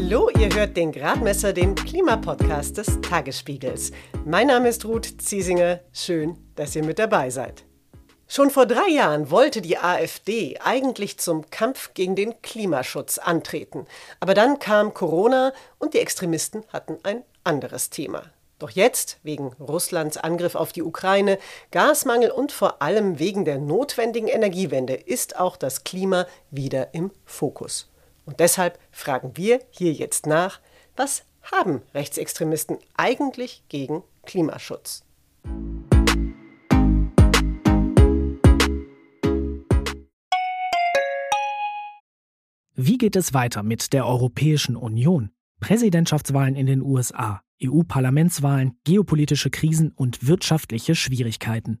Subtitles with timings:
[0.00, 3.90] Hallo, ihr hört den Gradmesser, den Klimapodcast des Tagesspiegels.
[4.24, 5.80] Mein Name ist Ruth Ziesinger.
[5.92, 7.64] Schön, dass ihr mit dabei seid.
[8.28, 13.86] Schon vor drei Jahren wollte die AfD eigentlich zum Kampf gegen den Klimaschutz antreten.
[14.20, 18.22] Aber dann kam Corona und die Extremisten hatten ein anderes Thema.
[18.60, 21.38] Doch jetzt, wegen Russlands Angriff auf die Ukraine,
[21.72, 27.87] Gasmangel und vor allem wegen der notwendigen Energiewende ist auch das Klima wieder im Fokus.
[28.28, 30.60] Und deshalb fragen wir hier jetzt nach,
[30.96, 35.02] was haben Rechtsextremisten eigentlich gegen Klimaschutz?
[42.74, 45.30] Wie geht es weiter mit der Europäischen Union?
[45.60, 51.80] Präsidentschaftswahlen in den USA, EU-Parlamentswahlen, geopolitische Krisen und wirtschaftliche Schwierigkeiten.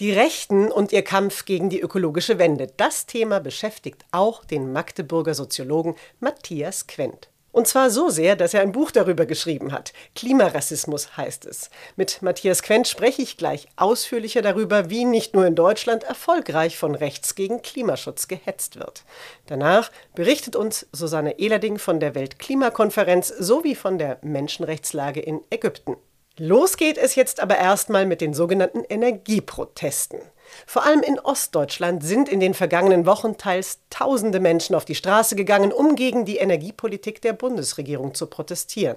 [0.00, 2.68] Die Rechten und ihr Kampf gegen die ökologische Wende.
[2.78, 7.28] Das Thema beschäftigt auch den Magdeburger Soziologen Matthias Quent.
[7.52, 9.92] Und zwar so sehr, dass er ein Buch darüber geschrieben hat.
[10.14, 11.68] Klimarassismus heißt es.
[11.96, 16.94] Mit Matthias Quent spreche ich gleich ausführlicher darüber, wie nicht nur in Deutschland erfolgreich von
[16.94, 19.04] rechts gegen Klimaschutz gehetzt wird.
[19.48, 25.98] Danach berichtet uns Susanne Ehlerding von der Weltklimakonferenz sowie von der Menschenrechtslage in Ägypten.
[26.42, 30.20] Los geht es jetzt aber erstmal mit den sogenannten Energieprotesten.
[30.64, 35.36] Vor allem in Ostdeutschland sind in den vergangenen Wochen teils tausende Menschen auf die Straße
[35.36, 38.96] gegangen, um gegen die Energiepolitik der Bundesregierung zu protestieren.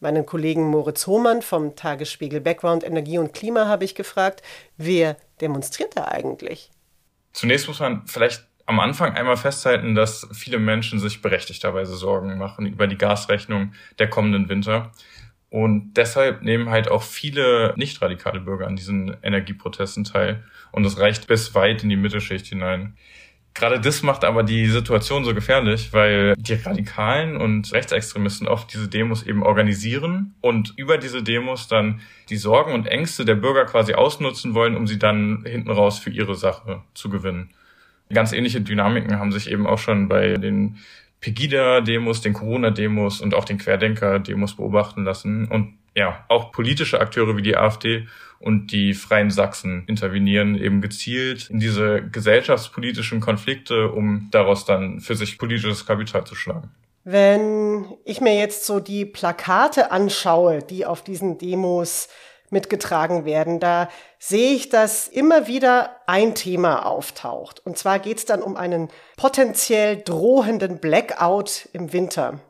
[0.00, 4.42] Meinen Kollegen Moritz Hohmann vom Tagesspiegel Background Energie und Klima habe ich gefragt,
[4.76, 6.72] wer demonstriert da eigentlich?
[7.32, 12.66] Zunächst muss man vielleicht am Anfang einmal festhalten, dass viele Menschen sich berechtigterweise Sorgen machen
[12.66, 14.90] über die Gasrechnung der kommenden Winter.
[15.56, 20.44] Und deshalb nehmen halt auch viele nicht radikale Bürger an diesen Energieprotesten teil.
[20.70, 22.94] Und das reicht bis weit in die Mittelschicht hinein.
[23.54, 28.86] Gerade das macht aber die Situation so gefährlich, weil die Radikalen und Rechtsextremisten oft diese
[28.86, 33.94] Demos eben organisieren und über diese Demos dann die Sorgen und Ängste der Bürger quasi
[33.94, 37.48] ausnutzen wollen, um sie dann hinten raus für ihre Sache zu gewinnen.
[38.12, 40.76] Ganz ähnliche Dynamiken haben sich eben auch schon bei den
[41.20, 45.48] Pegida-Demos, den Corona-Demos und auch den Querdenker-Demos beobachten lassen.
[45.48, 48.06] Und ja, auch politische Akteure wie die AfD
[48.38, 55.14] und die Freien Sachsen intervenieren eben gezielt in diese gesellschaftspolitischen Konflikte, um daraus dann für
[55.14, 56.70] sich politisches Kapital zu schlagen.
[57.04, 62.08] Wenn ich mir jetzt so die Plakate anschaue, die auf diesen Demos
[62.50, 63.60] mitgetragen werden.
[63.60, 67.64] Da sehe ich, dass immer wieder ein Thema auftaucht.
[67.64, 72.40] Und zwar geht es dann um einen potenziell drohenden Blackout im Winter.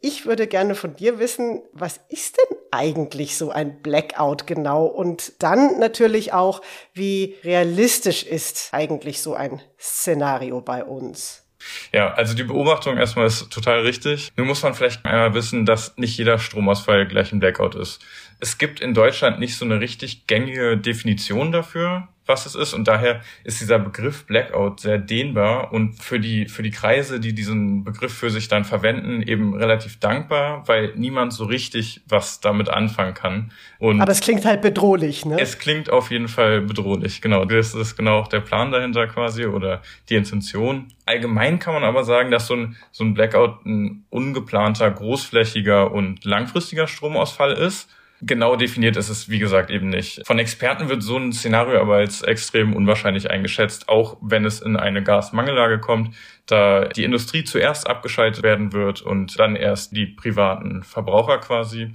[0.00, 4.86] Ich würde gerne von dir wissen, was ist denn eigentlich so ein Blackout genau?
[4.86, 6.62] Und dann natürlich auch,
[6.92, 11.47] wie realistisch ist eigentlich so ein Szenario bei uns?
[11.92, 14.32] Ja, also die Beobachtung erstmal ist total richtig.
[14.36, 18.00] Nur muss man vielleicht einmal wissen, dass nicht jeder Stromausfall gleich ein Blackout ist.
[18.40, 22.74] Es gibt in Deutschland nicht so eine richtig gängige Definition dafür was es ist.
[22.74, 27.34] Und daher ist dieser Begriff Blackout sehr dehnbar und für die, für die Kreise, die
[27.34, 32.68] diesen Begriff für sich dann verwenden, eben relativ dankbar, weil niemand so richtig was damit
[32.68, 33.52] anfangen kann.
[33.78, 35.38] Und Aber es klingt halt bedrohlich, ne?
[35.40, 37.44] Es klingt auf jeden Fall bedrohlich, genau.
[37.44, 40.92] Das ist genau auch der Plan dahinter quasi oder die Intention.
[41.06, 46.24] Allgemein kann man aber sagen, dass so ein, so ein Blackout ein ungeplanter, großflächiger und
[46.24, 47.88] langfristiger Stromausfall ist
[48.20, 50.26] Genau definiert ist es, wie gesagt, eben nicht.
[50.26, 54.76] Von Experten wird so ein Szenario aber als extrem unwahrscheinlich eingeschätzt, auch wenn es in
[54.76, 60.82] eine Gasmangellage kommt, da die Industrie zuerst abgeschaltet werden wird und dann erst die privaten
[60.82, 61.94] Verbraucher quasi.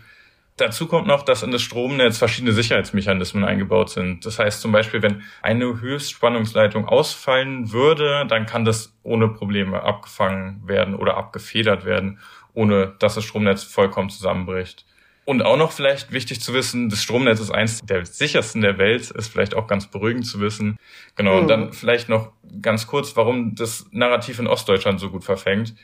[0.56, 4.26] Dazu kommt noch, dass in das Stromnetz verschiedene Sicherheitsmechanismen eingebaut sind.
[4.26, 10.62] Das heißt zum Beispiel, wenn eine Höchstspannungsleitung ausfallen würde, dann kann das ohne Probleme abgefangen
[10.66, 12.20] werden oder abgefedert werden,
[12.54, 14.86] ohne dass das Stromnetz vollkommen zusammenbricht.
[15.26, 19.10] Und auch noch vielleicht wichtig zu wissen, das Stromnetz ist eins der sichersten der Welt,
[19.12, 20.78] ist vielleicht auch ganz beruhigend zu wissen.
[21.16, 21.42] Genau, mhm.
[21.42, 22.32] und dann vielleicht noch
[22.62, 25.76] ganz kurz, warum das Narrativ in Ostdeutschland so gut verfängt.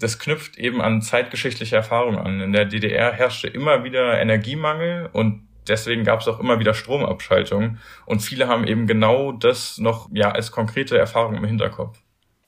[0.00, 2.40] Das knüpft eben an zeitgeschichtliche Erfahrungen an.
[2.40, 7.80] In der DDR herrschte immer wieder Energiemangel und deswegen gab es auch immer wieder Stromabschaltungen.
[8.06, 11.98] Und viele haben eben genau das noch ja als konkrete Erfahrung im Hinterkopf.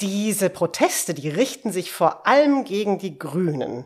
[0.00, 3.84] Diese Proteste, die richten sich vor allem gegen die Grünen.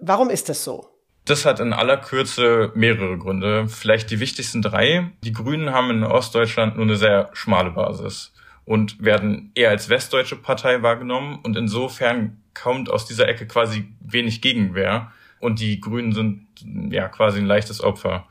[0.00, 0.95] Warum ist das so?
[1.26, 3.66] Das hat in aller Kürze mehrere Gründe.
[3.66, 5.10] Vielleicht die wichtigsten drei.
[5.22, 8.32] Die Grünen haben in Ostdeutschland nur eine sehr schmale Basis
[8.64, 11.40] und werden eher als westdeutsche Partei wahrgenommen.
[11.42, 15.10] Und insofern kommt aus dieser Ecke quasi wenig Gegenwehr.
[15.40, 16.46] Und die Grünen sind
[16.90, 18.28] ja quasi ein leichtes Opfer.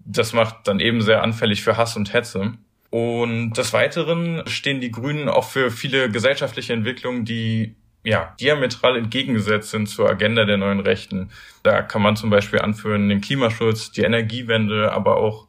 [0.00, 2.54] Das macht dann eben sehr anfällig für Hass und Hetze.
[2.90, 9.70] Und des Weiteren stehen die Grünen auch für viele gesellschaftliche Entwicklungen, die ja, diametral entgegengesetzt
[9.70, 11.30] sind zur Agenda der neuen Rechten.
[11.62, 15.46] Da kann man zum Beispiel anführen den Klimaschutz, die Energiewende, aber auch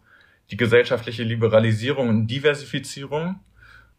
[0.52, 3.40] die gesellschaftliche Liberalisierung und Diversifizierung.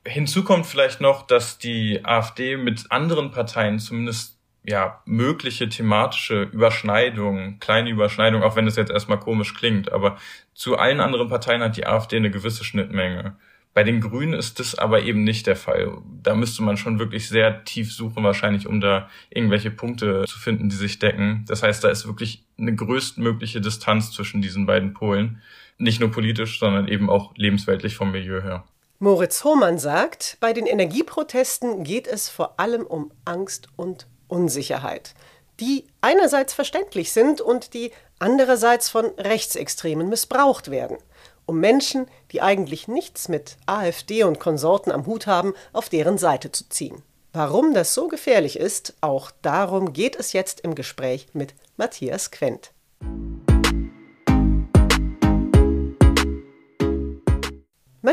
[0.06, 7.58] Hinzu kommt vielleicht noch, dass die AfD mit anderen Parteien zumindest ja mögliche thematische Überschneidungen,
[7.58, 10.16] kleine Überschneidungen, auch wenn es jetzt erstmal komisch klingt, aber
[10.54, 13.36] zu allen anderen Parteien hat die AfD eine gewisse Schnittmenge.
[13.74, 15.98] Bei den Grünen ist das aber eben nicht der Fall.
[16.22, 20.68] Da müsste man schon wirklich sehr tief suchen, wahrscheinlich, um da irgendwelche Punkte zu finden,
[20.68, 21.44] die sich decken.
[21.48, 25.42] Das heißt, da ist wirklich eine größtmögliche Distanz zwischen diesen beiden Polen.
[25.76, 28.62] Nicht nur politisch, sondern eben auch lebensweltlich vom Milieu her.
[29.00, 35.14] Moritz Hohmann sagt, bei den Energieprotesten geht es vor allem um Angst und Unsicherheit,
[35.58, 40.96] die einerseits verständlich sind und die andererseits von Rechtsextremen missbraucht werden
[41.46, 46.52] um Menschen, die eigentlich nichts mit AfD und Konsorten am Hut haben, auf deren Seite
[46.52, 47.02] zu ziehen.
[47.32, 52.73] Warum das so gefährlich ist, auch darum geht es jetzt im Gespräch mit Matthias Quent.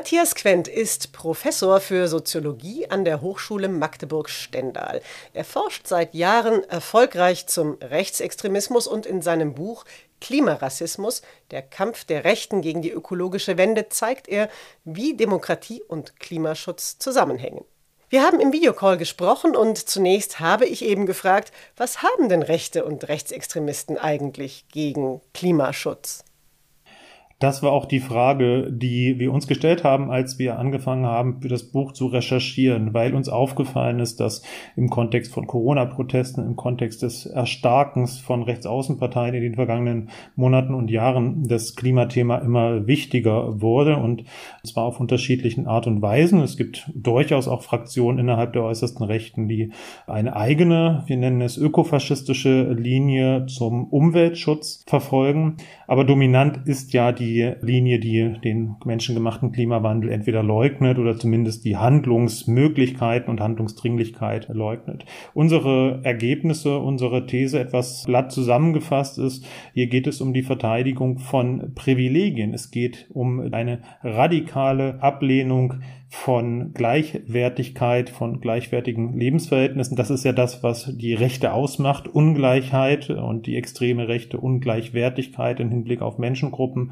[0.01, 4.99] Matthias Quent ist Professor für Soziologie an der Hochschule Magdeburg-Stendal.
[5.31, 9.85] Er forscht seit Jahren erfolgreich zum Rechtsextremismus und in seinem Buch
[10.19, 11.21] Klimarassismus,
[11.51, 14.49] der Kampf der Rechten gegen die ökologische Wende, zeigt er,
[14.85, 17.63] wie Demokratie und Klimaschutz zusammenhängen.
[18.09, 22.85] Wir haben im Videocall gesprochen und zunächst habe ich eben gefragt, was haben denn Rechte
[22.85, 26.23] und Rechtsextremisten eigentlich gegen Klimaschutz?
[27.41, 31.47] Das war auch die Frage, die wir uns gestellt haben, als wir angefangen haben, für
[31.47, 34.43] das Buch zu recherchieren, weil uns aufgefallen ist, dass
[34.75, 40.91] im Kontext von Corona-Protesten, im Kontext des Erstarkens von Rechtsaußenparteien in den vergangenen Monaten und
[40.91, 44.23] Jahren das Klimathema immer wichtiger wurde und
[44.63, 46.41] zwar auf unterschiedlichen Art und Weisen.
[46.41, 49.71] Es gibt durchaus auch Fraktionen innerhalb der äußersten Rechten, die
[50.05, 55.57] eine eigene, wir nennen es ökofaschistische Linie zum Umweltschutz verfolgen.
[55.87, 61.63] Aber dominant ist ja die die Linie, die den menschengemachten Klimawandel entweder leugnet oder zumindest
[61.65, 65.05] die Handlungsmöglichkeiten und Handlungsdringlichkeit leugnet.
[65.33, 71.73] Unsere Ergebnisse, unsere These etwas glatt zusammengefasst ist, hier geht es um die Verteidigung von
[71.73, 72.53] Privilegien.
[72.53, 75.75] Es geht um eine radikale Ablehnung
[76.13, 79.95] von Gleichwertigkeit, von gleichwertigen Lebensverhältnissen.
[79.95, 82.09] Das ist ja das, was die Rechte ausmacht.
[82.09, 86.91] Ungleichheit und die extreme Rechte Ungleichwertigkeit im Hinblick auf Menschengruppen.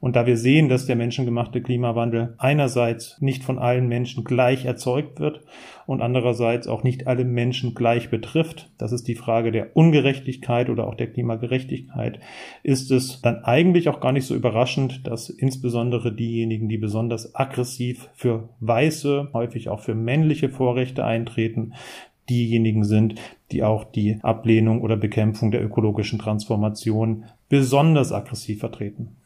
[0.00, 5.18] Und da wir sehen, dass der menschengemachte Klimawandel einerseits nicht von allen Menschen gleich erzeugt
[5.18, 5.40] wird
[5.86, 10.86] und andererseits auch nicht alle Menschen gleich betrifft, das ist die Frage der Ungerechtigkeit oder
[10.86, 12.20] auch der Klimagerechtigkeit,
[12.62, 18.08] ist es dann eigentlich auch gar nicht so überraschend, dass insbesondere diejenigen, die besonders aggressiv
[18.14, 21.72] für weiße, häufig auch für männliche Vorrechte eintreten,
[22.28, 23.14] diejenigen sind,
[23.50, 29.16] die auch die Ablehnung oder Bekämpfung der ökologischen Transformation besonders aggressiv vertreten.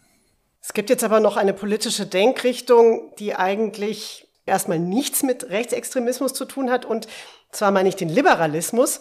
[0.63, 6.45] Es gibt jetzt aber noch eine politische Denkrichtung, die eigentlich erstmal nichts mit Rechtsextremismus zu
[6.45, 6.85] tun hat.
[6.85, 7.09] Und
[7.51, 9.01] zwar meine ich den Liberalismus.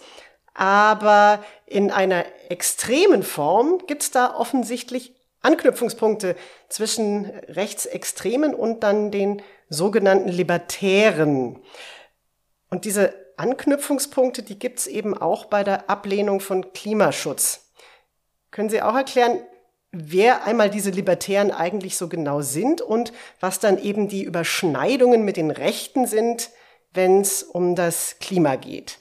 [0.54, 6.36] Aber in einer extremen Form gibt es da offensichtlich Anknüpfungspunkte
[6.68, 11.60] zwischen Rechtsextremen und dann den sogenannten Libertären.
[12.70, 17.72] Und diese Anknüpfungspunkte, die gibt es eben auch bei der Ablehnung von Klimaschutz.
[18.52, 19.42] Können Sie auch erklären,
[19.92, 25.38] wer einmal diese Libertären eigentlich so genau sind und was dann eben die Überschneidungen mit
[25.38, 26.50] den Rechten sind,
[26.94, 29.01] wenn es um das Klima geht.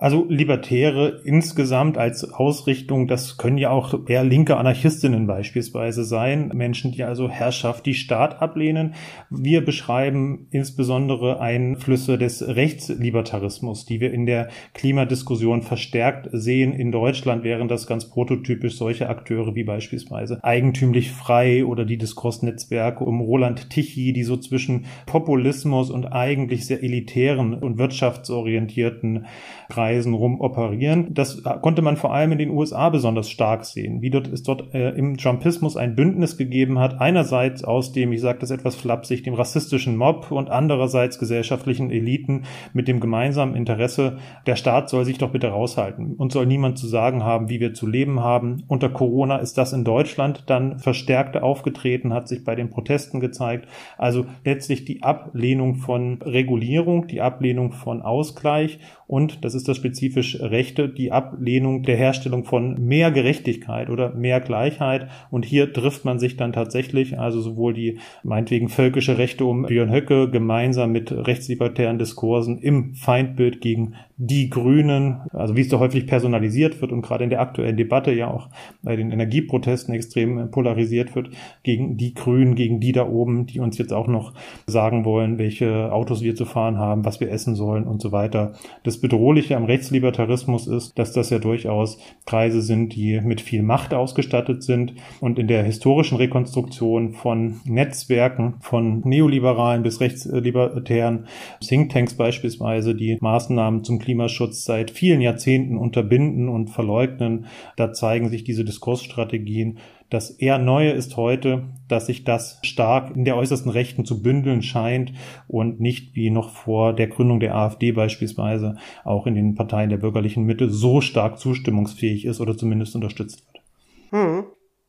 [0.00, 6.90] Also Libertäre insgesamt als Ausrichtung, das können ja auch eher linke Anarchistinnen beispielsweise sein, Menschen,
[6.92, 8.94] die also Herrschaft, die Staat ablehnen.
[9.28, 16.72] Wir beschreiben insbesondere Einflüsse des Rechtslibertarismus, die wir in der Klimadiskussion verstärkt sehen.
[16.72, 23.04] In Deutschland wären das ganz prototypisch solche Akteure wie beispielsweise Eigentümlich Frei oder die Diskursnetzwerke
[23.04, 29.26] um Roland Tichy, die so zwischen Populismus und eigentlich sehr elitären und wirtschaftsorientierten
[29.68, 31.12] Kreisen Kreisen rum operieren.
[31.14, 34.72] Das konnte man vor allem in den USA besonders stark sehen, wie dort es dort
[34.72, 39.24] äh, im Trumpismus ein Bündnis gegeben hat, einerseits aus dem, ich sage das etwas flapsig,
[39.24, 45.18] dem rassistischen Mob und andererseits gesellschaftlichen Eliten mit dem gemeinsamen Interesse, der Staat soll sich
[45.18, 48.62] doch bitte raushalten und soll niemand zu sagen haben, wie wir zu leben haben.
[48.68, 53.66] Unter Corona ist das in Deutschland dann verstärkte aufgetreten, hat sich bei den Protesten gezeigt.
[53.98, 58.78] Also letztlich die Ablehnung von Regulierung, die Ablehnung von Ausgleich
[59.10, 64.40] und, das ist das spezifisch Rechte, die Ablehnung der Herstellung von mehr Gerechtigkeit oder mehr
[64.40, 65.08] Gleichheit.
[65.30, 69.92] Und hier trifft man sich dann tatsächlich, also sowohl die meinetwegen völkische Rechte um Björn
[69.92, 76.06] Höcke gemeinsam mit rechtslibertären Diskursen im Feindbild gegen die Grünen, also wie es da häufig
[76.06, 78.50] personalisiert wird und gerade in der aktuellen Debatte ja auch
[78.82, 81.30] bei den Energieprotesten extrem polarisiert wird,
[81.62, 84.34] gegen die Grünen, gegen die da oben, die uns jetzt auch noch
[84.66, 88.52] sagen wollen, welche Autos wir zu fahren haben, was wir essen sollen und so weiter.
[88.82, 93.92] Das Bedrohliche am Rechtslibertarismus ist, dass das ja durchaus Kreise sind, die mit viel Macht
[93.92, 101.26] ausgestattet sind und in der historischen Rekonstruktion von Netzwerken, von Neoliberalen bis Rechtslibertären,
[101.60, 107.46] Thinktanks beispielsweise, die Maßnahmen zum Klimaschutz seit vielen Jahrzehnten unterbinden und verleugnen.
[107.76, 109.78] Da zeigen sich diese Diskursstrategien.
[110.10, 114.60] Das eher Neue ist heute, dass sich das stark in der äußersten Rechten zu bündeln
[114.60, 115.12] scheint
[115.46, 119.98] und nicht wie noch vor der Gründung der AfD beispielsweise auch in den Parteien der
[119.98, 123.64] bürgerlichen Mitte so stark zustimmungsfähig ist oder zumindest unterstützt wird.
[124.10, 124.46] Hm.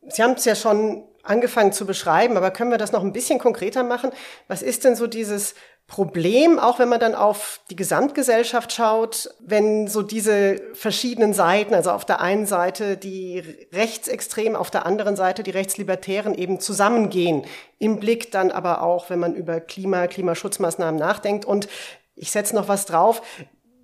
[0.10, 3.38] Sie haben es ja schon angefangen zu beschreiben, aber können wir das noch ein bisschen
[3.38, 4.10] konkreter machen?
[4.48, 5.54] Was ist denn so dieses
[5.92, 11.92] Problem, auch wenn man dann auf die Gesamtgesellschaft schaut, wenn so diese verschiedenen Seiten, also
[11.92, 13.44] auf der einen Seite die
[13.74, 17.44] Rechtsextremen, auf der anderen Seite die Rechtslibertären eben zusammengehen,
[17.78, 21.44] im Blick dann aber auch, wenn man über Klima, Klimaschutzmaßnahmen nachdenkt.
[21.44, 21.68] Und
[22.16, 23.22] ich setze noch was drauf,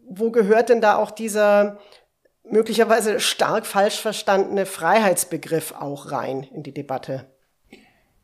[0.07, 1.77] wo gehört denn da auch dieser
[2.45, 7.36] möglicherweise stark falsch verstandene Freiheitsbegriff auch rein in die Debatte?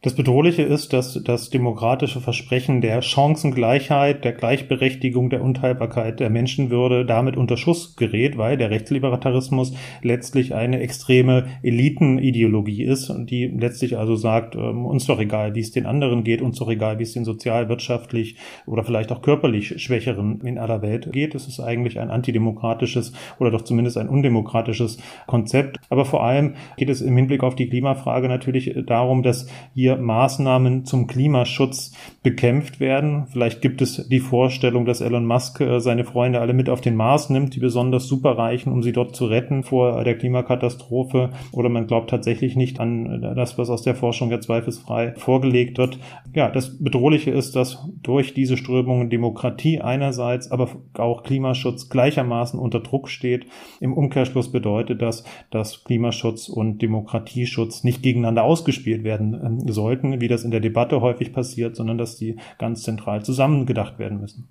[0.03, 7.05] Das Bedrohliche ist, dass das demokratische Versprechen der Chancengleichheit, der Gleichberechtigung, der Unteilbarkeit der Menschenwürde
[7.05, 14.17] damit unter Schuss gerät, weil der Rechtslibertarismus letztlich eine extreme Elitenideologie ist die letztlich also
[14.17, 17.13] sagt, ähm, uns doch egal, wie es den anderen geht, uns doch egal, wie es
[17.13, 21.33] den sozial, wirtschaftlich oder vielleicht auch körperlich Schwächeren in aller Welt geht.
[21.33, 25.77] Es ist eigentlich ein antidemokratisches oder doch zumindest ein undemokratisches Konzept.
[25.89, 30.85] Aber vor allem geht es im Hinblick auf die Klimafrage natürlich darum, dass hier Maßnahmen
[30.85, 31.93] zum Klimaschutz
[32.23, 33.27] bekämpft werden.
[33.27, 36.95] Vielleicht gibt es die Vorstellung, dass Elon Musk äh, seine Freunde alle mit auf den
[36.95, 41.31] Mars nimmt, die besonders superreichen, um sie dort zu retten vor der Klimakatastrophe.
[41.51, 45.77] Oder man glaubt tatsächlich nicht an äh, das, was aus der Forschung ja zweifelsfrei vorgelegt
[45.77, 45.99] wird.
[46.33, 52.79] Ja, das Bedrohliche ist, dass durch diese Strömungen Demokratie einerseits, aber auch Klimaschutz gleichermaßen unter
[52.79, 53.47] Druck steht.
[53.81, 60.29] Im Umkehrschluss bedeutet das, dass Klimaschutz und Demokratieschutz nicht gegeneinander ausgespielt werden ähm, sollten, wie
[60.29, 64.47] das in der Debatte häufig passiert, sondern dass die ganz zentral zusammengedacht werden müssen.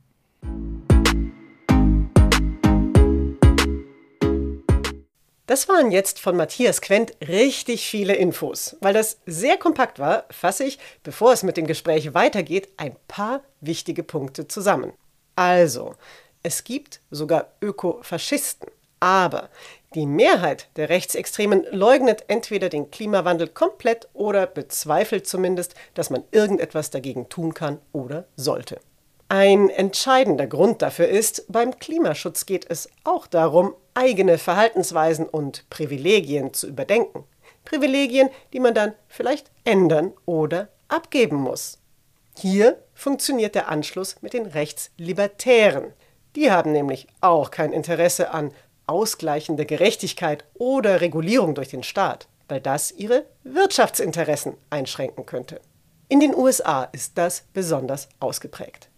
[5.52, 8.76] Das waren jetzt von Matthias Quent richtig viele Infos.
[8.80, 13.42] Weil das sehr kompakt war, fasse ich, bevor es mit dem Gespräch weitergeht, ein paar
[13.60, 14.94] wichtige Punkte zusammen.
[15.36, 15.94] Also,
[16.42, 18.70] es gibt sogar Ökofaschisten.
[19.00, 19.50] Aber
[19.94, 26.90] die Mehrheit der Rechtsextremen leugnet entweder den Klimawandel komplett oder bezweifelt zumindest, dass man irgendetwas
[26.90, 28.80] dagegen tun kann oder sollte.
[29.28, 36.52] Ein entscheidender Grund dafür ist, beim Klimaschutz geht es auch darum, eigene Verhaltensweisen und Privilegien
[36.52, 37.24] zu überdenken.
[37.64, 41.78] Privilegien, die man dann vielleicht ändern oder abgeben muss.
[42.36, 45.92] Hier funktioniert der Anschluss mit den Rechtslibertären.
[46.36, 48.52] Die haben nämlich auch kein Interesse an
[48.92, 55.62] ausgleichende Gerechtigkeit oder Regulierung durch den Staat, weil das ihre Wirtschaftsinteressen einschränken könnte.
[56.08, 58.90] In den USA ist das besonders ausgeprägt.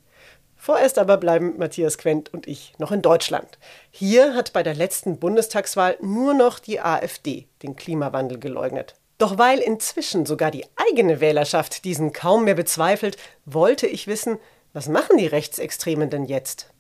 [0.57, 3.59] Vorerst aber bleiben Matthias Quent und ich noch in Deutschland.
[3.93, 8.97] Hier hat bei der letzten Bundestagswahl nur noch die AfD den Klimawandel geleugnet.
[9.19, 14.39] Doch weil inzwischen sogar die eigene Wählerschaft diesen kaum mehr bezweifelt, wollte ich wissen,
[14.73, 16.74] was machen die Rechtsextremen denn jetzt?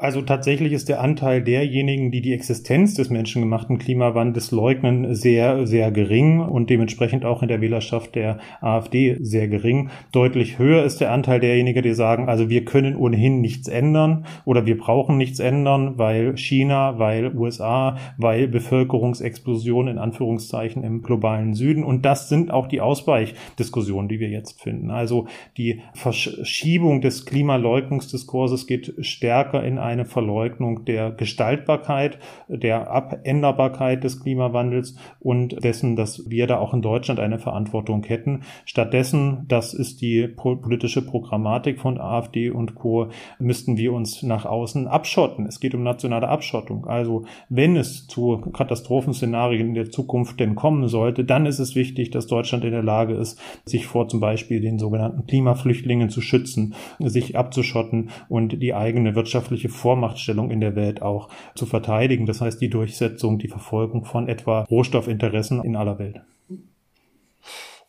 [0.00, 5.90] Also tatsächlich ist der Anteil derjenigen, die die Existenz des menschengemachten Klimawandels leugnen, sehr, sehr
[5.92, 9.90] gering und dementsprechend auch in der Wählerschaft der AfD sehr gering.
[10.10, 14.64] Deutlich höher ist der Anteil derjenigen, die sagen, also wir können ohnehin nichts ändern oder
[14.64, 21.84] wir brauchen nichts ändern, weil China, weil USA, weil Bevölkerungsexplosion in Anführungszeichen im globalen Süden.
[21.84, 24.90] Und das sind auch die Ausweichdiskussionen, die wir jetzt finden.
[24.90, 25.26] Also
[25.58, 32.18] die Verschiebung des Klimaleugnungsdiskurses geht stärker in Verleugnung der Gestaltbarkeit,
[32.48, 38.42] der Abänderbarkeit des Klimawandels und dessen, dass wir da auch in Deutschland eine Verantwortung hätten.
[38.64, 44.86] Stattdessen, das ist die politische Programmatik von AfD und Co., müssten wir uns nach außen
[44.86, 45.46] abschotten.
[45.46, 46.86] Es geht um nationale Abschottung.
[46.86, 52.10] Also wenn es zu Katastrophenszenarien in der Zukunft denn kommen sollte, dann ist es wichtig,
[52.10, 56.74] dass Deutschland in der Lage ist, sich vor zum Beispiel den sogenannten Klimaflüchtlingen zu schützen,
[56.98, 62.26] sich abzuschotten und die eigene wirtschaftliche Vormachtstellung in der Welt auch zu verteidigen.
[62.26, 66.20] Das heißt, die Durchsetzung, die Verfolgung von etwa Rohstoffinteressen in aller Welt.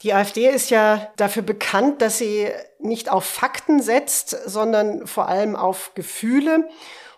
[0.04, 2.48] Die AfD ist ja dafür bekannt, dass sie
[2.80, 6.68] nicht auf Fakten setzt, sondern vor allem auf Gefühle.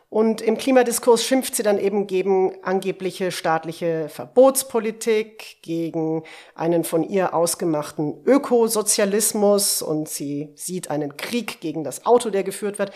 [0.09, 6.21] Und im Klimadiskurs schimpft sie dann eben gegen angebliche staatliche Verbotspolitik, gegen
[6.53, 12.77] einen von ihr ausgemachten Ökosozialismus und sie sieht einen Krieg gegen das Auto, der geführt
[12.77, 12.91] wird.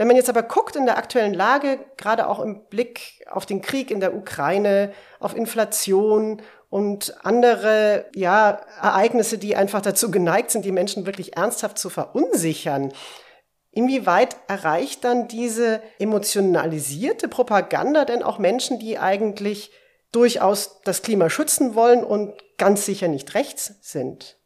[0.00, 3.60] Wenn man jetzt aber guckt in der aktuellen Lage, gerade auch im Blick auf den
[3.60, 6.40] Krieg in der Ukraine, auf Inflation
[6.70, 12.94] und andere ja, Ereignisse, die einfach dazu geneigt sind, die Menschen wirklich ernsthaft zu verunsichern,
[13.72, 19.70] Inwieweit erreicht dann diese emotionalisierte Propaganda denn auch Menschen, die eigentlich
[20.12, 24.39] durchaus das Klima schützen wollen und ganz sicher nicht rechts sind?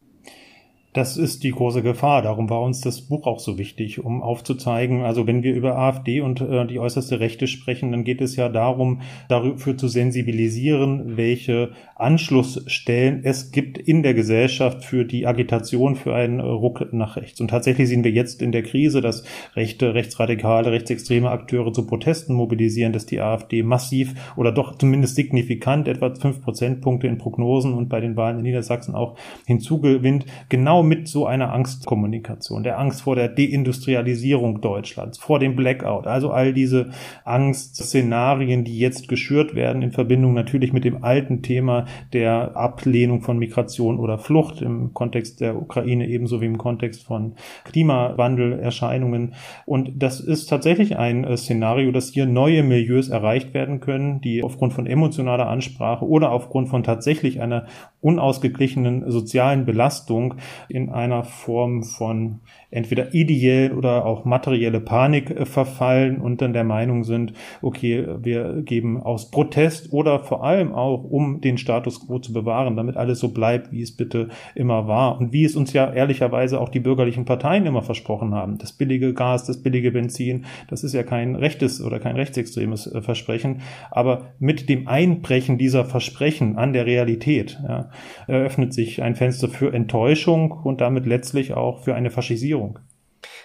[0.95, 2.23] Das ist die große Gefahr.
[2.23, 6.21] Darum war uns das Buch auch so wichtig, um aufzuzeigen, also wenn wir über AfD
[6.21, 11.73] und äh, die äußerste Rechte sprechen, dann geht es ja darum, dafür zu sensibilisieren, welche
[11.97, 17.41] Anschlussstellen es gibt in der Gesellschaft für die Agitation für einen Ruck nach rechts.
[17.41, 19.25] Und tatsächlich sehen wir jetzt in der Krise, dass
[19.57, 25.89] rechte, rechtsradikale, rechtsextreme Akteure zu Protesten mobilisieren, dass die AfD massiv oder doch zumindest signifikant
[25.89, 30.27] etwa fünf Prozentpunkte in Prognosen und bei den Wahlen in Niedersachsen auch hinzugewinnt.
[30.49, 36.31] Genau mit so einer Angstkommunikation, der Angst vor der Deindustrialisierung Deutschlands, vor dem Blackout, also
[36.31, 36.91] all diese
[37.25, 43.39] Angstszenarien, die jetzt geschürt werden in Verbindung natürlich mit dem alten Thema der Ablehnung von
[43.39, 49.35] Migration oder Flucht im Kontext der Ukraine ebenso wie im Kontext von Klimawandelerscheinungen.
[49.67, 54.43] Und das ist tatsächlich ein äh, Szenario, dass hier neue Milieus erreicht werden können, die
[54.43, 57.67] aufgrund von emotionaler Ansprache oder aufgrund von tatsächlich einer
[58.05, 60.35] unausgeglichenen sozialen Belastung
[60.69, 62.41] in einer Form von
[62.75, 67.33] entweder ideell oder auch materielle Panik äh, verfallen und dann der Meinung sind,
[67.63, 72.77] okay, wir geben aus Protest oder vor allem auch, um den Status quo zu bewahren,
[72.77, 76.61] damit alles so bleibt, wie es bitte immer war und wie es uns ja ehrlicherweise
[76.61, 78.59] auch die bürgerlichen Parteien immer versprochen haben.
[78.59, 83.03] Das billige Gas, das billige Benzin, das ist ja kein rechtes oder kein rechtsextremes äh,
[83.03, 83.61] Versprechen,
[83.91, 87.91] aber mit dem Einbrechen dieser Versprechen an der Realität ja,
[88.27, 92.64] eröffnet sich ein Fenster für Enttäuschung und damit letztlich auch für eine Faschisierung.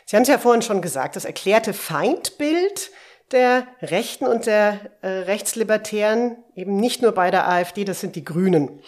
[0.09, 2.89] Sie haben es ja vorhin schon gesagt, das erklärte Feindbild
[3.31, 8.25] der Rechten und der äh, Rechtslibertären, eben nicht nur bei der AfD, das sind die
[8.25, 8.81] Grünen.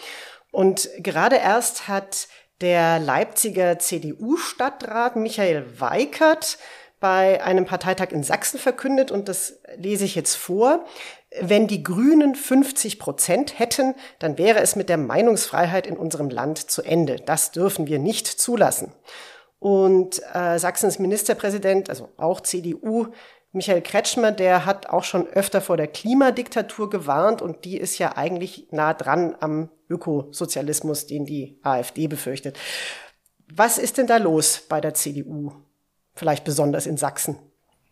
[0.50, 2.28] Und gerade erst hat
[2.62, 6.58] der Leipziger CDU-Stadtrat Michael Weikert
[7.00, 10.86] bei einem Parteitag in Sachsen verkündet, und das lese ich jetzt vor,
[11.40, 16.72] wenn die Grünen 50 Prozent hätten, dann wäre es mit der Meinungsfreiheit in unserem Land
[16.72, 17.18] zu Ende.
[17.18, 18.92] Das dürfen wir nicht zulassen.
[19.62, 23.10] Und äh, Sachsens Ministerpräsident, also auch CDU,
[23.52, 28.18] Michael Kretschmer, der hat auch schon öfter vor der Klimadiktatur gewarnt und die ist ja
[28.18, 32.58] eigentlich nah dran am Ökosozialismus, den die AfD befürchtet.
[33.54, 35.52] Was ist denn da los bei der CDU?
[36.16, 37.38] Vielleicht besonders in Sachsen.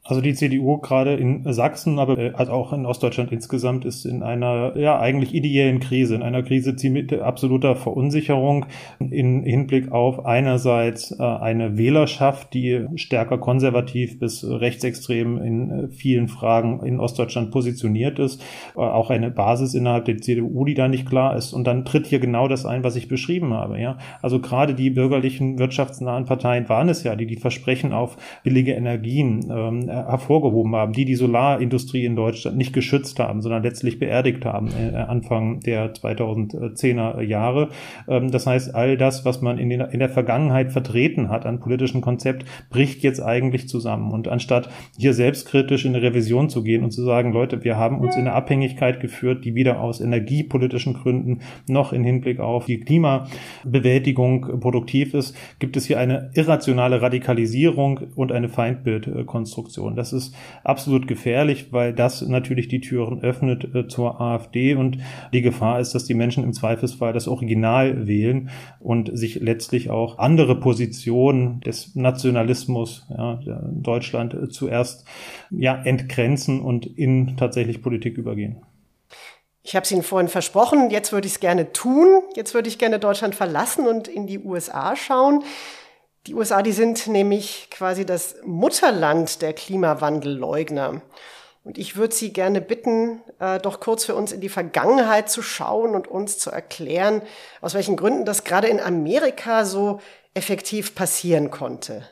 [0.10, 4.24] Also die CDU gerade in Sachsen, aber äh, also auch in Ostdeutschland insgesamt ist in
[4.24, 8.66] einer ja eigentlich ideellen Krise, in einer Krise ziemlich absoluter Verunsicherung
[9.00, 16.28] in Hinblick auf einerseits äh, eine Wählerschaft, die stärker konservativ bis rechtsextrem in äh, vielen
[16.28, 18.44] Fragen in Ostdeutschland positioniert ist,
[18.76, 21.54] auch eine Basis innerhalb der CDU, die da nicht klar ist.
[21.54, 23.80] Und dann tritt hier genau das ein, was ich beschrieben habe.
[23.80, 28.74] Ja, also gerade die bürgerlichen wirtschaftsnahen Parteien waren es ja, die die Versprechen auf billige
[28.74, 34.46] Energien ähm, hervorgehoben haben, die die Solarindustrie in Deutschland nicht geschützt haben, sondern letztlich beerdigt
[34.46, 37.70] haben äh, Anfang der 2010er Jahre.
[38.08, 41.60] Ähm, das heißt, all das, was man in, den, in der Vergangenheit vertreten hat an
[41.60, 44.12] politischen Konzept, bricht jetzt eigentlich zusammen.
[44.12, 48.00] Und anstatt hier selbstkritisch in eine Revision zu gehen und zu sagen, Leute, wir haben
[48.00, 52.80] uns in eine Abhängigkeit geführt, die weder aus energiepolitischen Gründen noch in Hinblick auf die
[52.80, 59.89] Klimabewältigung produktiv ist, gibt es hier eine irrationale Radikalisierung und eine Feindbildkonstruktion.
[59.90, 59.96] Information.
[59.96, 64.98] Das ist absolut gefährlich, weil das natürlich die Türen öffnet äh, zur AfD und
[65.34, 68.50] die Gefahr ist, dass die Menschen im Zweifelsfall das Original wählen
[68.80, 73.40] und sich letztlich auch andere Positionen des Nationalismus ja,
[73.72, 75.06] Deutschland äh, zuerst
[75.52, 78.58] ja entgrenzen und in tatsächlich Politik übergehen.
[79.62, 82.22] Ich habe es Ihnen vorhin versprochen, jetzt würde ich es gerne tun.
[82.36, 85.44] Jetzt würde ich gerne Deutschland verlassen und in die USA schauen.
[86.30, 91.02] Die USA, die sind nämlich quasi das Mutterland der Klimawandelleugner.
[91.64, 95.42] Und ich würde Sie gerne bitten, äh, doch kurz für uns in die Vergangenheit zu
[95.42, 97.24] schauen und uns zu erklären,
[97.62, 100.02] aus welchen Gründen das gerade in Amerika so
[100.36, 102.08] effektiv passieren konnte.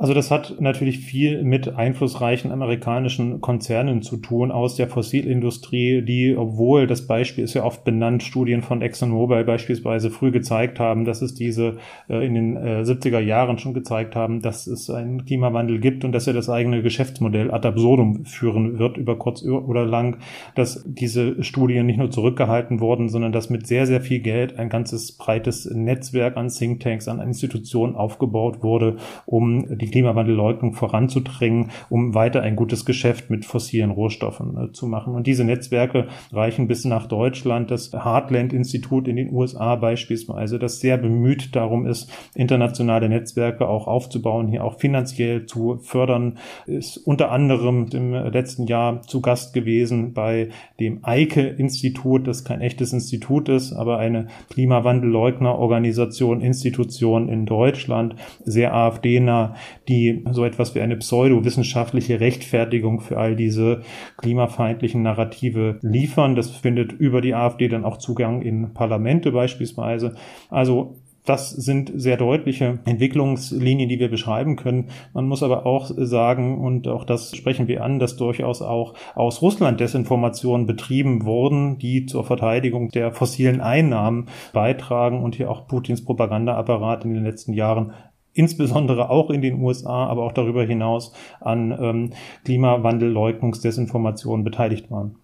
[0.00, 6.34] Also das hat natürlich viel mit einflussreichen amerikanischen Konzernen zu tun aus der Fossilindustrie, die,
[6.34, 11.20] obwohl das Beispiel ist ja oft benannt, Studien von ExxonMobil beispielsweise früh gezeigt haben, dass
[11.20, 11.76] es diese
[12.08, 16.12] äh, in den äh, 70er Jahren schon gezeigt haben, dass es einen Klimawandel gibt und
[16.12, 20.16] dass er das eigene Geschäftsmodell ad absurdum führen wird über kurz oder lang,
[20.54, 24.70] dass diese Studien nicht nur zurückgehalten wurden, sondern dass mit sehr, sehr viel Geld ein
[24.70, 32.42] ganzes breites Netzwerk an Thinktanks, an Institutionen aufgebaut wurde, um die Klimawandelleugnung voranzudrängen, um weiter
[32.42, 35.14] ein gutes Geschäft mit fossilen Rohstoffen äh, zu machen.
[35.14, 37.70] Und diese Netzwerke reichen bis nach Deutschland.
[37.70, 44.48] Das Heartland-Institut in den USA beispielsweise, das sehr bemüht darum ist, internationale Netzwerke auch aufzubauen,
[44.48, 50.48] hier auch finanziell zu fördern, ist unter anderem im letzten Jahr zu Gast gewesen bei
[50.78, 59.54] dem EIKE-Institut, das kein echtes Institut ist, aber eine Klimawandelleugner-Organisation, Institution in Deutschland, sehr AfD-nah,
[59.88, 63.82] die so etwas wie eine pseudowissenschaftliche Rechtfertigung für all diese
[64.18, 66.36] klimafeindlichen Narrative liefern.
[66.36, 70.14] Das findet über die AfD dann auch Zugang in Parlamente beispielsweise.
[70.50, 74.88] Also das sind sehr deutliche Entwicklungslinien, die wir beschreiben können.
[75.12, 79.42] Man muss aber auch sagen, und auch das sprechen wir an, dass durchaus auch aus
[79.42, 86.04] Russland Desinformationen betrieben wurden, die zur Verteidigung der fossilen Einnahmen beitragen und hier auch Putins
[86.04, 87.92] Propagandaapparat in den letzten Jahren
[88.32, 92.12] insbesondere auch in den USA, aber auch darüber hinaus an ähm,
[92.44, 95.16] Klimawandelleugnungsdesinformationen beteiligt waren.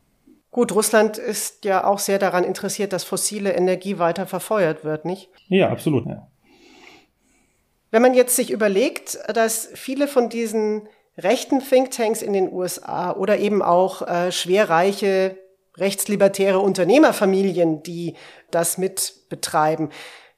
[0.50, 5.28] Gut, Russland ist ja auch sehr daran interessiert, dass fossile Energie weiter verfeuert wird, nicht?
[5.48, 6.06] Ja, absolut.
[6.06, 6.26] Ja.
[7.90, 10.88] Wenn man jetzt sich überlegt, dass viele von diesen
[11.18, 15.36] rechten Thinktanks in den USA oder eben auch äh, schwerreiche
[15.76, 18.14] rechtslibertäre Unternehmerfamilien, die
[18.50, 19.90] das mit betreiben,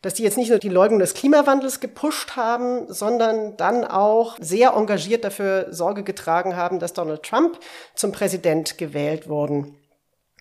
[0.02, 4.74] dass die jetzt nicht nur die Leugnung des Klimawandels gepusht haben, sondern dann auch sehr
[4.74, 7.58] engagiert dafür Sorge getragen haben, dass Donald Trump
[7.94, 9.78] zum Präsident gewählt worden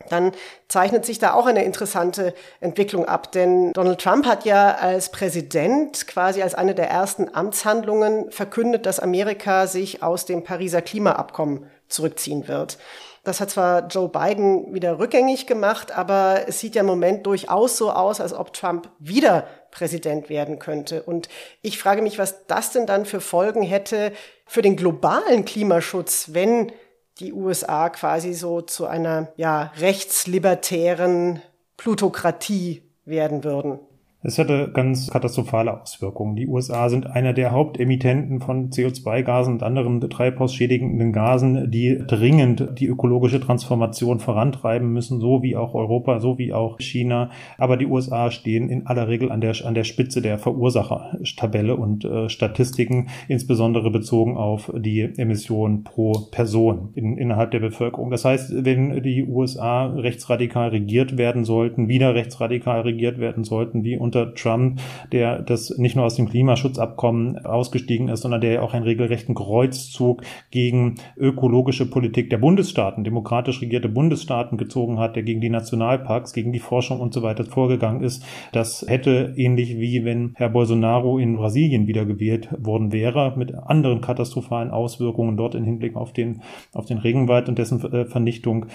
[0.10, 0.32] dann
[0.68, 3.32] zeichnet sich da auch eine interessante Entwicklung ab.
[3.32, 9.00] Denn Donald Trump hat ja als Präsident quasi als eine der ersten Amtshandlungen verkündet, dass
[9.00, 12.78] Amerika sich aus dem Pariser Klimaabkommen zurückziehen wird.
[13.28, 17.76] Das hat zwar Joe Biden wieder rückgängig gemacht, aber es sieht ja im Moment durchaus
[17.76, 21.04] so aus, als ob Trump wieder Präsident werden könnte.
[21.04, 21.28] Und
[21.62, 24.14] ich frage mich, was das denn dann für Folgen hätte
[24.46, 26.72] für den globalen Klimaschutz, wenn
[27.20, 31.42] die USA quasi so zu einer ja, rechtslibertären
[31.76, 33.82] Plutokratie werden würden.
[34.24, 36.36] Es hätte ganz katastrophale Auswirkungen.
[36.36, 42.88] Die USA sind einer der Hauptemittenten von CO2-Gasen und anderen treibhausschädigenden Gasen, die dringend die
[42.88, 47.30] ökologische Transformation vorantreiben müssen, so wie auch Europa, so wie auch China.
[47.60, 52.04] Aber die USA stehen in aller Regel an der, an der Spitze der Verursachertabelle und
[52.04, 58.10] äh, Statistiken, insbesondere bezogen auf die Emissionen pro Person in, innerhalb der Bevölkerung.
[58.10, 64.07] Das heißt, wenn die USA rechtsradikal regiert werden sollten, wieder rechtsradikal regiert werden sollten, wie
[64.08, 64.80] unter Trump,
[65.12, 69.36] der das nicht nur aus dem Klimaschutzabkommen ausgestiegen ist, sondern der ja auch einen regelrechten
[69.36, 76.34] Kreuzzug gegen ökologische Politik der Bundesstaaten, demokratisch regierte Bundesstaaten gezogen hat, der gegen die Nationalparks,
[76.34, 78.24] gegen die Forschung und so weiter vorgegangen ist.
[78.54, 84.72] Das hätte ähnlich wie wenn Herr Bolsonaro in Brasilien wiedergewählt worden wäre, mit anderen katastrophalen
[84.72, 86.42] Auswirkungen dort im Hinblick auf den,
[86.74, 88.68] auf den Regenwald und dessen äh, Vernichtung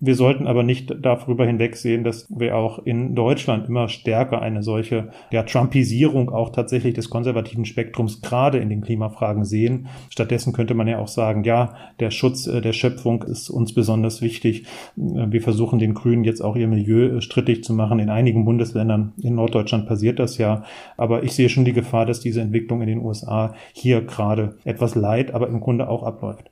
[0.00, 5.10] wir sollten aber nicht darüber hinwegsehen, dass wir auch in Deutschland immer stärker eine solche
[5.30, 9.88] ja, Trumpisierung auch tatsächlich des konservativen Spektrums gerade in den Klimafragen sehen.
[10.08, 14.22] Stattdessen könnte man ja auch sagen, ja, der Schutz äh, der Schöpfung ist uns besonders
[14.22, 14.62] wichtig.
[14.96, 17.98] Äh, wir versuchen den Grünen jetzt auch ihr Milieu äh, strittig zu machen.
[17.98, 20.64] In einigen Bundesländern in Norddeutschland passiert das ja.
[20.96, 24.94] Aber ich sehe schon die Gefahr, dass diese Entwicklung in den USA hier gerade etwas
[24.94, 26.50] leid, aber im Grunde auch abläuft.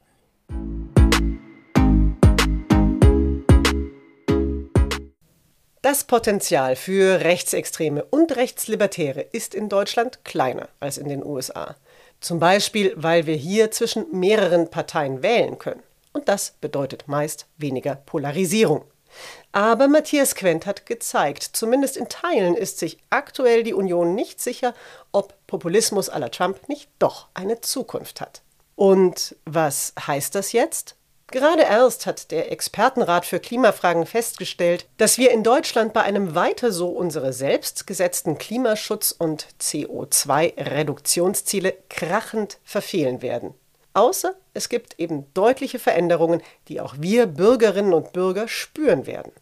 [5.81, 11.77] Das Potenzial für Rechtsextreme und Rechtslibertäre ist in Deutschland kleiner als in den USA.
[12.21, 15.85] Zum Beispiel, weil wir hier zwischen mehreren Parteien wählen können.
[16.13, 18.83] Und das bedeutet meist weniger Polarisierung.
[19.53, 24.75] Aber Matthias Quent hat gezeigt, zumindest in Teilen ist sich aktuell die Union nicht sicher,
[25.13, 28.43] ob Populismus à la Trump nicht doch eine Zukunft hat.
[28.75, 30.97] Und was heißt das jetzt?
[31.31, 36.73] Gerade erst hat der Expertenrat für Klimafragen festgestellt, dass wir in Deutschland bei einem weiter
[36.73, 43.53] so unsere selbst gesetzten Klimaschutz- und CO2-Reduktionsziele krachend verfehlen werden.
[43.93, 49.33] Außer es gibt eben deutliche Veränderungen, die auch wir Bürgerinnen und Bürger spüren werden.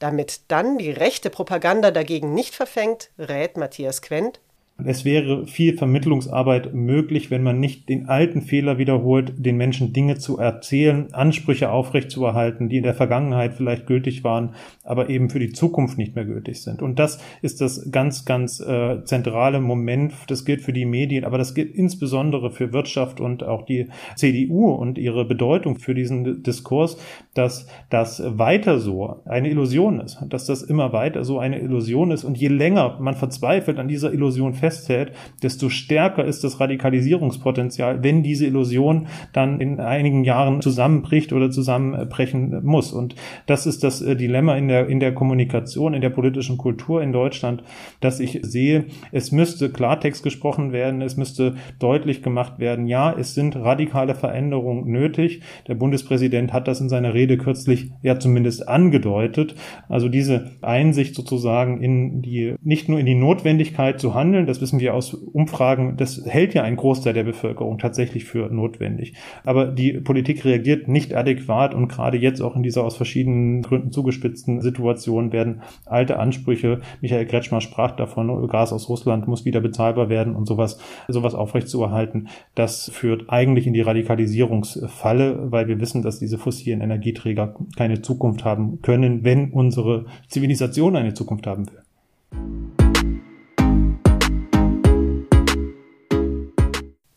[0.00, 4.40] Damit dann die rechte Propaganda dagegen nicht verfängt, rät Matthias Quent,
[4.84, 10.18] es wäre viel Vermittlungsarbeit möglich, wenn man nicht den alten Fehler wiederholt, den Menschen Dinge
[10.18, 14.50] zu erzählen, Ansprüche aufrechtzuerhalten, die in der Vergangenheit vielleicht gültig waren,
[14.84, 16.82] aber eben für die Zukunft nicht mehr gültig sind.
[16.82, 20.12] Und das ist das ganz, ganz äh, zentrale Moment.
[20.26, 24.72] Das gilt für die Medien, aber das gilt insbesondere für Wirtschaft und auch die CDU
[24.72, 26.98] und ihre Bedeutung für diesen Diskurs,
[27.32, 32.24] dass das weiter so eine Illusion ist, dass das immer weiter so eine Illusion ist.
[32.24, 38.02] Und je länger man verzweifelt an dieser Illusion fest festhält, desto stärker ist das Radikalisierungspotenzial,
[38.02, 42.92] wenn diese Illusion dann in einigen Jahren zusammenbricht oder zusammenbrechen muss.
[42.92, 43.14] Und
[43.46, 47.12] das ist das äh, Dilemma in der, in der Kommunikation, in der politischen Kultur in
[47.12, 47.62] Deutschland,
[48.00, 53.34] dass ich sehe, es müsste Klartext gesprochen werden, es müsste deutlich gemacht werden, ja, es
[53.34, 55.42] sind radikale Veränderungen nötig.
[55.68, 59.54] Der Bundespräsident hat das in seiner Rede kürzlich ja zumindest angedeutet.
[59.88, 64.80] Also diese Einsicht sozusagen in die, nicht nur in die Notwendigkeit zu handeln, das wissen
[64.80, 69.12] wir aus Umfragen, das hält ja ein Großteil der Bevölkerung tatsächlich für notwendig.
[69.44, 73.92] Aber die Politik reagiert nicht adäquat und gerade jetzt auch in dieser aus verschiedenen Gründen
[73.92, 80.08] zugespitzten Situation werden alte Ansprüche, Michael Kretschmer sprach davon, Gas aus Russland muss wieder bezahlbar
[80.08, 86.18] werden und sowas, sowas aufrechtzuerhalten, das führt eigentlich in die Radikalisierungsfalle, weil wir wissen, dass
[86.18, 91.85] diese fossilen Energieträger keine Zukunft haben können, wenn unsere Zivilisation eine Zukunft haben will.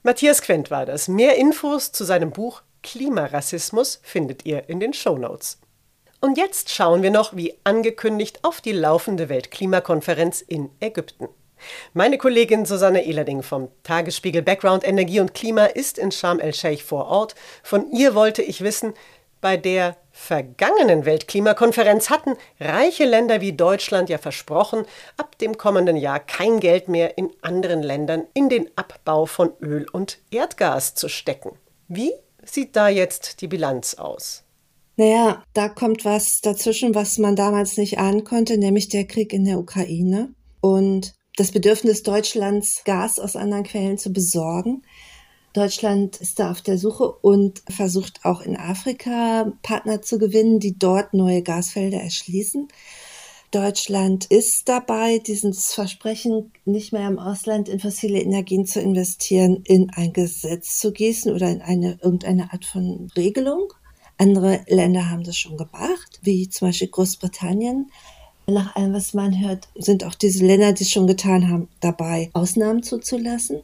[0.10, 1.08] Matthias Quent war das.
[1.08, 5.60] Mehr Infos zu seinem Buch Klimarassismus findet ihr in den Show Notes.
[6.20, 11.30] Und jetzt schauen wir noch, wie angekündigt, auf die laufende Weltklimakonferenz in Ägypten.
[11.94, 17.06] Meine Kollegin Susanne Ehlerding vom Tagesspiegel Background Energie und Klima ist in Sharm el-Sheikh vor
[17.06, 17.36] Ort.
[17.62, 18.96] Von ihr wollte ich wissen,
[19.42, 24.86] bei der vergangenen Weltklimakonferenz hatten reiche Länder wie Deutschland ja versprochen,
[25.18, 29.88] ab dem kommenden Jahr kein Geld mehr in anderen Ländern in den Abbau von Öl
[29.92, 31.52] und Erdgas zu stecken.
[31.88, 32.12] Wie
[32.44, 34.44] sieht da jetzt die Bilanz aus?
[34.98, 39.46] Naja, da kommt was dazwischen, was man damals nicht ahnen konnte, nämlich der Krieg in
[39.46, 44.84] der Ukraine und das Bedürfnis Deutschlands, Gas aus anderen Quellen zu besorgen.
[45.54, 50.78] Deutschland ist da auf der Suche und versucht auch in Afrika Partner zu gewinnen, die
[50.78, 52.68] dort neue Gasfelder erschließen.
[53.52, 59.90] Deutschland ist dabei, dieses Versprechen, nicht mehr im Ausland in fossile Energien zu investieren, in
[59.90, 63.74] ein Gesetz zu gießen oder in eine, irgendeine Art von Regelung.
[64.20, 67.90] Andere Länder haben das schon gemacht, wie zum Beispiel Großbritannien.
[68.46, 72.30] Nach allem, was man hört, sind auch diese Länder, die es schon getan haben, dabei,
[72.34, 73.62] Ausnahmen zuzulassen.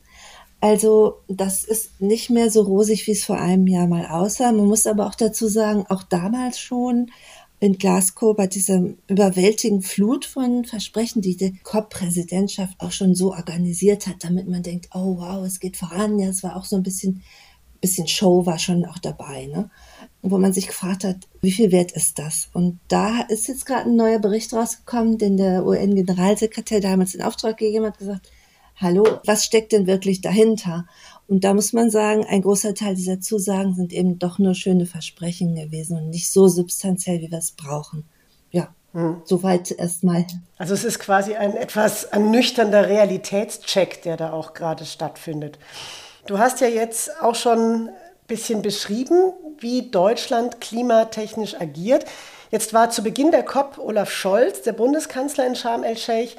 [0.65, 4.51] Also das ist nicht mehr so rosig, wie es vor einem Jahr mal aussah.
[4.51, 7.12] Man muss aber auch dazu sagen, auch damals schon
[7.60, 14.08] in Glasgow bei dieser überwältigenden Flut von Versprechen, die die COP-Präsidentschaft auch schon so organisiert
[14.08, 16.17] hat, damit man denkt, oh wow, es geht voran.
[16.17, 17.21] Ja, es war auch so ein bisschen,
[17.80, 19.69] bisschen Show war schon auch dabei, ne?
[20.23, 22.49] Wo man sich gefragt hat, wie viel wert ist das?
[22.54, 27.58] Und da ist jetzt gerade ein neuer Bericht rausgekommen, den der UN-Generalsekretär damals in Auftrag
[27.58, 28.32] gegeben hat, gesagt,
[28.78, 30.86] hallo, was steckt denn wirklich dahinter?
[31.28, 34.86] Und da muss man sagen, ein großer Teil dieser Zusagen sind eben doch nur schöne
[34.86, 38.06] Versprechen gewesen und nicht so substanziell, wie wir es brauchen.
[38.52, 39.22] Ja, hm.
[39.26, 40.26] soweit erstmal.
[40.58, 45.58] Also es ist quasi ein etwas ernüchternder Realitätscheck, der da auch gerade stattfindet.
[46.28, 47.90] Du hast ja jetzt auch schon ein
[48.28, 52.06] bisschen beschrieben, wie Deutschland klimatechnisch agiert.
[52.52, 56.36] Jetzt war zu Beginn der COP Olaf Scholz, der Bundeskanzler in Sharm el-Sheikh,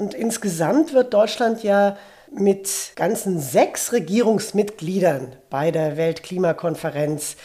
[0.00, 1.96] und insgesamt wird Deutschland ja
[2.32, 7.36] mit ganzen sechs Regierungsmitgliedern bei der Weltklimakonferenz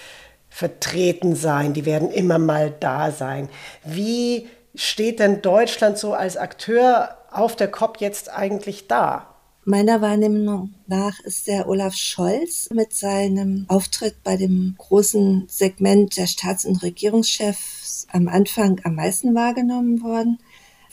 [0.49, 1.73] vertreten sein.
[1.73, 3.49] Die werden immer mal da sein.
[3.83, 9.27] Wie steht denn Deutschland so als Akteur auf der COP jetzt eigentlich da?
[9.65, 16.27] Meiner Wahrnehmung nach ist der Olaf Scholz mit seinem Auftritt bei dem großen Segment der
[16.27, 20.37] Staats- und Regierungschefs am Anfang am meisten wahrgenommen worden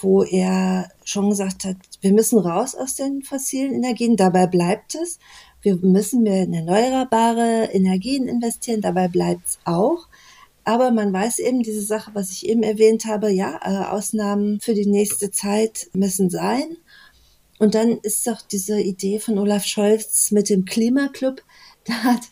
[0.02, 4.16] wo er schon gesagt hat, wir müssen raus aus den fossilen Energien.
[4.16, 5.18] Dabei bleibt es.
[5.62, 10.08] wir müssen mehr in erneuerbare Energien investieren, dabei bleibt es auch.
[10.64, 14.74] Aber man weiß eben diese Sache, was ich eben erwähnt habe, ja, äh, Ausnahmen für
[14.74, 16.76] die nächste Zeit müssen sein.
[17.58, 21.42] Und dann ist doch diese Idee von Olaf Scholz mit dem Klimaclub,
[21.84, 22.22] da hat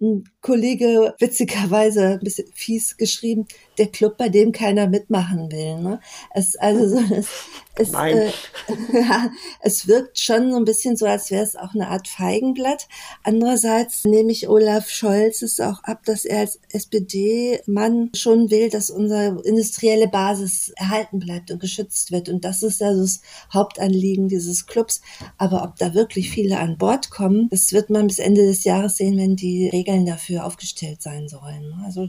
[0.00, 3.46] ein Kollege witzigerweise ein bisschen fies geschrieben,
[3.78, 5.80] der Club, bei dem keiner mitmachen will.
[5.80, 6.00] Ne?
[6.32, 7.28] Es, also so, es,
[7.76, 8.30] es, äh,
[8.92, 12.88] ja, es wirkt schon so ein bisschen so, als wäre es auch eine Art Feigenblatt.
[13.22, 18.90] Andererseits nehme ich Olaf Scholz es auch ab, dass er als SPD-Mann schon will, dass
[18.90, 22.28] unsere industrielle Basis erhalten bleibt und geschützt wird.
[22.28, 23.20] Und das ist also das
[23.52, 25.00] Hauptanliegen dieses Clubs.
[25.36, 28.96] Aber ob da wirklich viele an Bord kommen, das wird man bis Ende des Jahres
[28.96, 31.70] sehen, wenn die Regeln dafür aufgestellt sein sollen.
[31.70, 31.82] Ne?
[31.84, 32.08] Also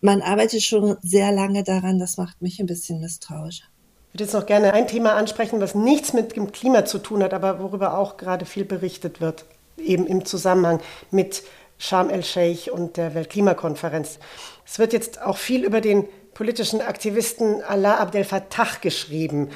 [0.00, 3.62] man arbeitet schon sehr lange daran, das macht mich ein bisschen misstrauisch.
[4.08, 7.22] Ich würde jetzt noch gerne ein Thema ansprechen, was nichts mit dem Klima zu tun
[7.22, 9.44] hat, aber worüber auch gerade viel berichtet wird,
[9.76, 10.80] eben im Zusammenhang
[11.10, 11.42] mit
[11.78, 14.18] Sharm el-Sheikh und der Weltklimakonferenz.
[14.66, 19.50] Es wird jetzt auch viel über den politischen Aktivisten Allah Abdel Fattah geschrieben.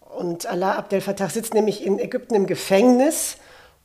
[0.00, 3.36] Und Allah Abdel Fattah sitzt nämlich in Ägypten im Gefängnis.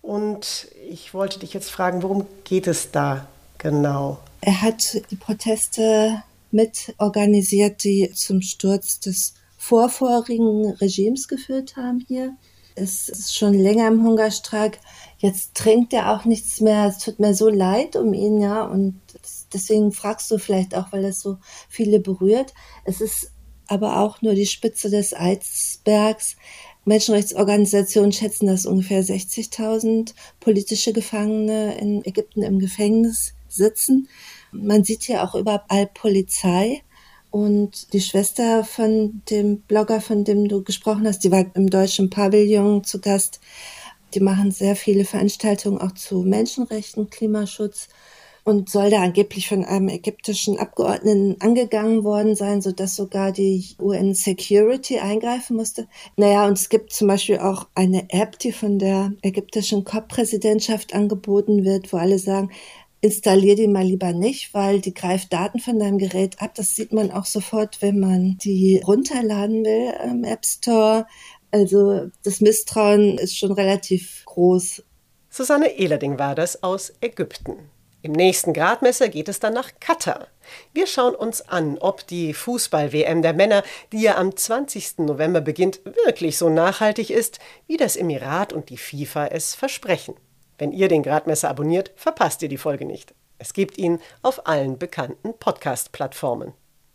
[0.02, 4.20] Und ich wollte dich jetzt fragen, worum geht es da genau?
[4.42, 12.36] Er hat die Proteste mit organisiert, die zum Sturz des vorvorigen Regimes geführt haben hier.
[12.76, 14.80] Es ist schon länger im Hungerstreik.
[15.18, 16.86] Jetzt trinkt er auch nichts mehr.
[16.86, 18.64] Es tut mir so leid um ihn, ja.
[18.66, 19.02] Und
[19.52, 21.38] deswegen fragst du vielleicht auch, weil das so
[21.70, 22.54] viele berührt.
[22.86, 23.32] Es ist
[23.66, 26.38] aber auch nur die Spitze des Eisbergs.
[26.86, 34.08] Menschenrechtsorganisationen schätzen, dass ungefähr 60.000 politische Gefangene in Ägypten im Gefängnis sitzen.
[34.52, 36.84] Man sieht hier auch überall Polizei.
[37.30, 42.10] Und die Schwester von dem Blogger, von dem du gesprochen hast, die war im deutschen
[42.10, 43.42] Pavillon zu Gast.
[44.14, 47.90] Die machen sehr viele Veranstaltungen auch zu Menschenrechten, Klimaschutz
[48.48, 53.66] und soll da angeblich von einem ägyptischen Abgeordneten angegangen worden sein, so dass sogar die
[53.78, 55.90] UN Security eingreifen musste.
[56.16, 61.66] Naja, und es gibt zum Beispiel auch eine App, die von der ägyptischen COP-Präsidentschaft angeboten
[61.66, 62.52] wird, wo alle sagen,
[63.02, 66.56] installier die mal lieber nicht, weil die greift Daten von deinem Gerät ab.
[66.56, 71.06] Das sieht man auch sofort, wenn man die runterladen will im App Store.
[71.52, 74.84] Also das Misstrauen ist schon relativ groß.
[75.30, 77.70] Susanne Ehlerding war das aus Ägypten.
[78.04, 80.28] Im nächsten Gradmesser geht es dann nach Katar.
[80.74, 85.00] Wir schauen uns an, ob die Fußball-WM der Männer, die ja am 20.
[85.00, 90.16] November beginnt, wirklich so nachhaltig ist, wie das Emirat und die FIFA es versprechen.
[90.58, 93.14] Wenn ihr den Gradmesser abonniert, verpasst ihr die Folge nicht.
[93.38, 96.54] Es gibt ihn auf allen bekannten Podcast-Plattformen.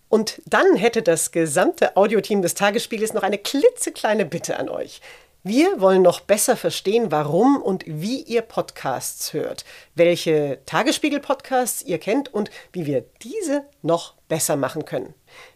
[0.08, 5.00] Und dann hätte das gesamte Audioteam des Tagesspiegels noch eine klitzekleine Bitte an euch.
[5.44, 12.32] Wir wollen noch besser verstehen, warum und wie ihr Podcasts hört, welche Tagesspiegel-Podcasts ihr kennt
[12.32, 15.14] und wie wir diese noch besser machen können.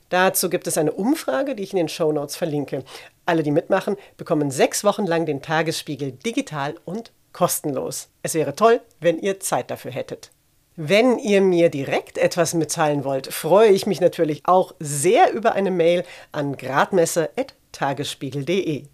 [0.08, 2.82] Dazu gibt es eine Umfrage, die ich in den Show Notes verlinke.
[3.26, 8.08] Alle, die mitmachen, bekommen sechs Wochen lang den Tagesspiegel digital und kostenlos.
[8.22, 10.30] Es wäre toll, wenn ihr Zeit dafür hättet.
[10.74, 15.70] Wenn ihr mir direkt etwas mitteilen wollt, freue ich mich natürlich auch sehr über eine
[15.70, 18.84] Mail an gradmesser.tagesspiegel.de.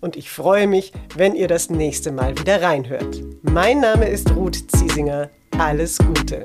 [0.00, 3.22] Und ich freue mich, wenn ihr das nächste Mal wieder reinhört.
[3.42, 5.30] Mein Name ist Ruth Ziesinger.
[5.58, 6.44] Alles Gute.